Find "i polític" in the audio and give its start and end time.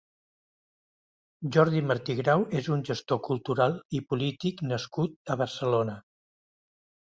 4.01-4.67